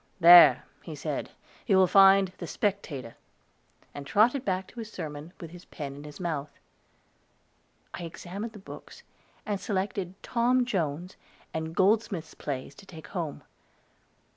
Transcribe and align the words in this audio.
"There," 0.19 0.65
he 0.81 0.95
said, 0.95 1.29
"you 1.67 1.77
will 1.77 1.85
find 1.85 2.29
'The 2.35 2.47
Spectator,'" 2.47 3.15
and 3.93 4.07
trotted 4.07 4.43
back 4.43 4.65
to 4.69 4.79
his 4.79 4.91
sermon, 4.91 5.31
with 5.39 5.51
his 5.51 5.65
pen 5.65 5.93
in 5.95 6.05
his 6.05 6.19
mouth. 6.19 6.49
I 7.93 8.01
examined 8.05 8.53
the 8.53 8.57
books, 8.65 9.03
and 9.45 9.59
selected 9.61 10.15
Tom 10.23 10.65
Jones 10.65 11.17
and 11.53 11.75
Goldsmith's 11.75 12.33
Plays 12.33 12.73
to 12.81 12.87
take 12.87 13.09
home. 13.09 13.43